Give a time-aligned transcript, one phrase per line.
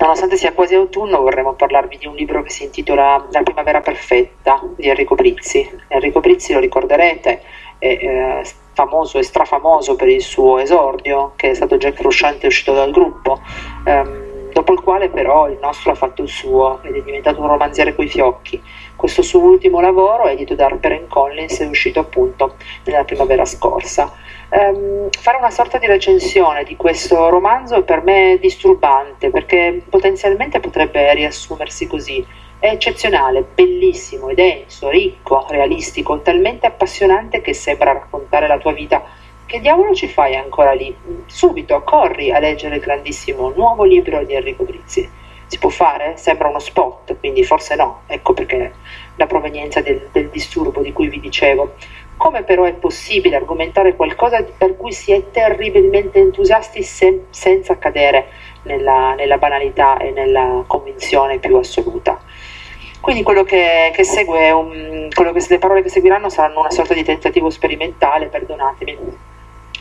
[0.00, 4.60] Nonostante sia quasi autunno, vorremmo parlarvi di un libro che si intitola La primavera perfetta
[4.76, 5.68] di Enrico Brizzi.
[5.88, 7.42] Enrico Brizzi, lo ricorderete,
[7.78, 8.42] è eh,
[8.74, 13.40] famoso e strafamoso per il suo esordio, che è stato Jack Frusciante uscito dal gruppo.
[13.86, 14.27] Um,
[14.58, 17.94] dopo il quale però il nostro ha fatto il suo ed è diventato un romanziere
[17.94, 18.60] coi fiocchi.
[18.96, 24.12] Questo suo ultimo lavoro, edito da Harper Collins, è uscito appunto nella primavera scorsa.
[24.50, 30.58] Um, fare una sorta di recensione di questo romanzo per me è disturbante perché potenzialmente
[30.58, 32.26] potrebbe riassumersi così.
[32.58, 39.04] È eccezionale, bellissimo, è denso, ricco, realistico, talmente appassionante che sembra raccontare la tua vita
[39.48, 40.94] che diavolo ci fai ancora lì?
[41.24, 45.08] Subito, corri a leggere il grandissimo nuovo libro di Enrico Brizzi.
[45.46, 46.18] Si può fare?
[46.18, 48.02] Sembra uno spot, quindi forse no.
[48.08, 48.72] Ecco perché
[49.16, 51.76] la provenienza del, del disturbo di cui vi dicevo.
[52.18, 58.26] Come però è possibile argomentare qualcosa per cui si è terribilmente entusiasti sen- senza cadere
[58.64, 62.20] nella, nella, banalità e nella convinzione più assoluta?
[63.00, 64.52] Quindi che, che segue,
[65.14, 68.98] quello che, le parole che seguiranno saranno una sorta di tentativo sperimentale, perdonatemi,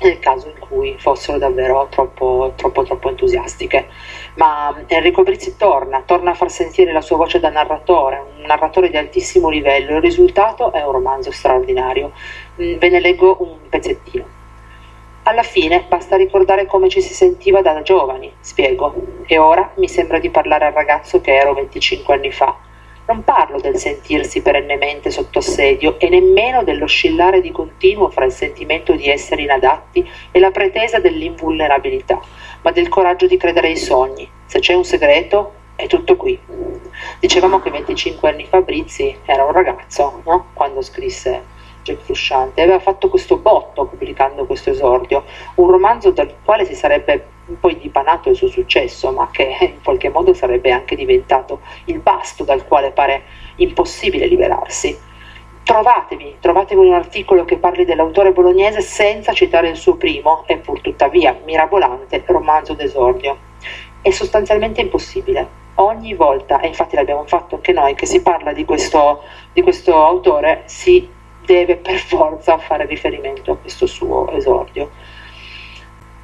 [0.00, 3.88] nel caso in cui fossero davvero troppo, troppo, troppo entusiastiche.
[4.34, 8.90] Ma Enrico Brizzi torna, torna a far sentire la sua voce da narratore, un narratore
[8.90, 9.96] di altissimo livello.
[9.96, 12.12] Il risultato è un romanzo straordinario.
[12.60, 14.34] Mm, ve ne leggo un pezzettino.
[15.22, 18.94] Alla fine basta ricordare come ci si sentiva da giovani, spiego,
[19.26, 22.65] e ora mi sembra di parlare al ragazzo che ero 25 anni fa
[23.06, 28.94] non parlo del sentirsi perennemente sotto assedio e nemmeno dell'oscillare di continuo fra il sentimento
[28.94, 32.20] di essere inadatti e la pretesa dell'invulnerabilità,
[32.62, 34.28] ma del coraggio di credere ai sogni.
[34.46, 36.38] Se c'è un segreto, è tutto qui.
[37.20, 40.46] Dicevamo che 25 anni fa Brizzi era un ragazzo, no?
[40.52, 45.24] Quando scrisse Jack Frusciante, aveva fatto questo botto pubblicando questo esordio,
[45.56, 50.08] un romanzo dal quale si sarebbe poi dipanato il suo successo, ma che in qualche
[50.10, 53.22] modo sarebbe anche diventato il basto dal quale pare
[53.56, 54.98] impossibile liberarsi.
[55.62, 60.80] Trovatevi, trovatevi un articolo che parli dell'autore bolognese senza citare il suo primo e pur
[60.80, 63.36] tuttavia mirabolante romanzo d'esordio.
[64.00, 65.64] È sostanzialmente impossibile.
[65.78, 70.04] Ogni volta, e infatti l'abbiamo fatto anche noi, che si parla di questo, di questo
[70.04, 71.08] autore, si
[71.44, 74.90] deve per forza fare riferimento a questo suo esordio.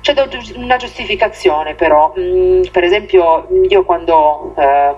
[0.03, 0.15] C'è
[0.57, 4.95] una giustificazione però, mm, per esempio io quando, eh,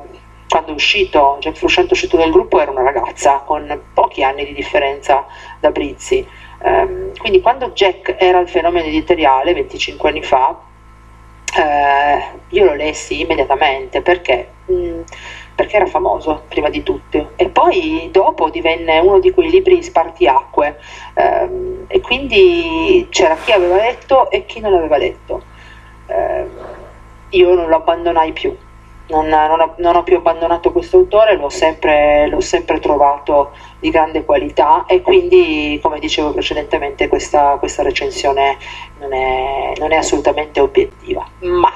[0.49, 4.47] quando è uscito, Jack Frusciante è uscito dal gruppo ero una ragazza con pochi anni
[4.47, 5.27] di differenza
[5.61, 6.27] da Brizzi,
[6.63, 10.59] eh, quindi quando Jack era il fenomeno editoriale 25 anni fa,
[11.55, 14.53] eh, io lo lessi immediatamente perché...
[14.73, 15.03] Mm,
[15.55, 20.79] perché era famoso prima di tutto e poi dopo divenne uno di quei libri spartiacque
[21.15, 25.43] ehm, e quindi c'era chi aveva letto e chi non l'aveva letto.
[26.07, 26.47] Eh,
[27.31, 28.57] io non lo abbandonai più,
[29.07, 33.91] non, non, ho, non ho, più abbandonato questo autore, l'ho sempre, l'ho sempre, trovato di
[33.91, 38.57] grande qualità e quindi, come dicevo precedentemente, questa, questa recensione
[39.01, 41.27] non è, non è assolutamente obiettiva.
[41.41, 41.71] Ma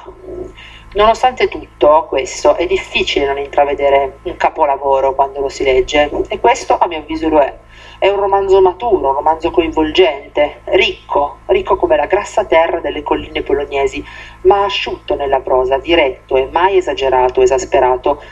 [0.91, 6.79] Nonostante tutto questo, è difficile non intravedere un capolavoro quando lo si legge, e questo
[6.79, 7.55] a mio avviso lo è.
[7.99, 13.43] È un romanzo maturo, un romanzo coinvolgente, ricco, ricco come la grassa terra delle colline
[13.43, 14.03] bolognesi,
[14.41, 18.23] ma asciutto nella prosa, diretto e mai esagerato, esasperato.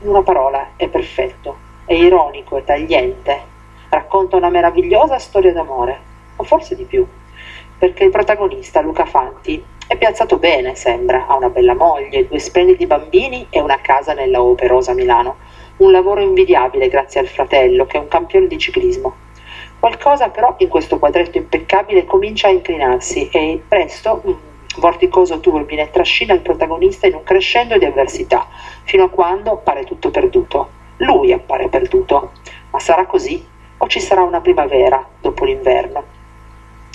[0.00, 3.42] In una parola, è perfetto, è ironico, è tagliente,
[3.90, 6.00] racconta una meravigliosa storia d'amore,
[6.36, 7.06] o forse di più,
[7.78, 12.86] perché il protagonista, Luca Fanti, è piazzato bene, sembra, ha una bella moglie, due splendidi
[12.86, 15.36] bambini e una casa nella operosa Milano.
[15.76, 19.14] Un lavoro invidiabile grazie al fratello, che è un campione di ciclismo.
[19.78, 24.36] Qualcosa però in questo quadretto impeccabile comincia a inclinarsi e presto un
[24.78, 28.48] vorticoso turbine trascina il protagonista in un crescendo di avversità,
[28.82, 30.68] fino a quando pare tutto perduto.
[30.98, 32.32] Lui appare perduto.
[32.70, 33.46] Ma sarà così?
[33.78, 36.02] O ci sarà una primavera dopo l'inverno?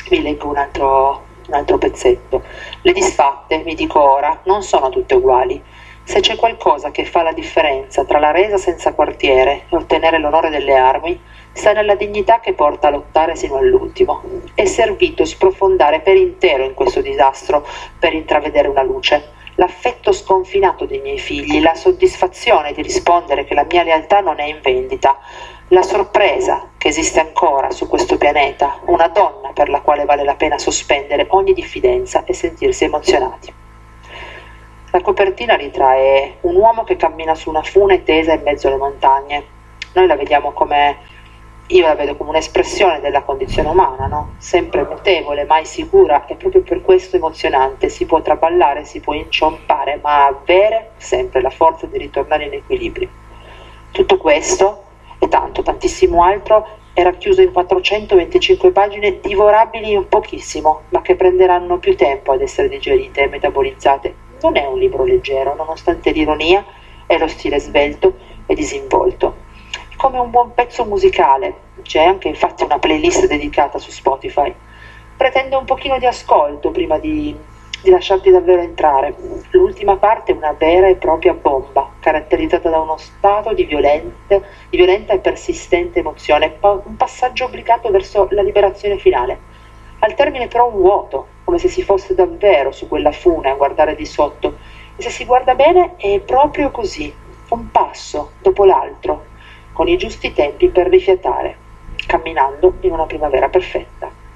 [0.10, 2.44] Vi leggo un altro un altro pezzetto.
[2.82, 5.62] Le disfatte, vi dico ora, non sono tutte uguali.
[6.04, 10.50] Se c'è qualcosa che fa la differenza tra la resa senza quartiere e ottenere l'onore
[10.50, 11.22] delle armi,
[11.52, 14.24] sta nella dignità che porta a lottare sino all'ultimo.
[14.56, 17.66] È servito sprofondare per intero in questo disastro
[18.00, 19.40] per intravedere una luce.
[19.56, 24.46] L'affetto sconfinato dei miei figli, la soddisfazione di rispondere che la mia lealtà non è
[24.46, 25.18] in vendita,
[25.68, 30.36] la sorpresa che esiste ancora su questo pianeta una donna per la quale vale la
[30.36, 33.54] pena sospendere ogni diffidenza e sentirsi emozionati.
[34.92, 39.46] La copertina ritrae un uomo che cammina su una fune tesa in mezzo alle montagne.
[39.94, 40.98] Noi la vediamo come
[41.72, 44.34] io la vedo come un'espressione della condizione umana, no?
[44.38, 47.88] sempre mutevole, mai sicura e proprio per questo emozionante.
[47.88, 53.08] Si può traballare, si può inciampare, ma avere sempre la forza di ritornare in equilibrio.
[53.92, 54.84] Tutto questo
[55.20, 61.78] e tanto, tantissimo altro è racchiuso in 425 pagine divorabili in pochissimo, ma che prenderanno
[61.78, 64.16] più tempo ad essere digerite e metabolizzate.
[64.42, 66.66] Non è un libro leggero, nonostante l'ironia
[67.08, 68.16] e lo stile svelto
[68.46, 69.41] e disinvolto
[70.02, 71.54] come un buon pezzo musicale,
[71.84, 74.52] c'è anche infatti una playlist dedicata su Spotify.
[75.16, 77.38] Pretende un pochino di ascolto prima di,
[77.84, 79.14] di lasciarti davvero entrare.
[79.52, 84.78] L'ultima parte è una vera e propria bomba, caratterizzata da uno stato di, violente, di
[84.78, 89.38] violenta e persistente emozione, un passaggio obbligato verso la liberazione finale.
[90.00, 93.94] Al termine però un vuoto, come se si fosse davvero su quella fune a guardare
[93.94, 94.58] di sotto.
[94.96, 97.14] E se si guarda bene è proprio così,
[97.50, 99.30] un passo dopo l'altro,
[99.74, 101.58] con i giusti tempi per rifiatare,
[102.08, 104.11] camminando in una primavera perfetta.